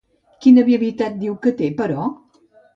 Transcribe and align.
Quina 0.45 0.63
habilitat 0.65 1.21
diu 1.25 1.37
que 1.45 1.55
té, 1.63 1.71
però? 1.85 2.11